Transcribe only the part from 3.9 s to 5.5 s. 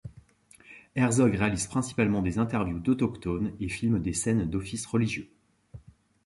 des scènes d'offices religieux.